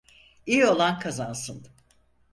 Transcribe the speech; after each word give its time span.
İyi 0.45 0.65
olan 0.67 0.99
kazansın. 0.99 1.67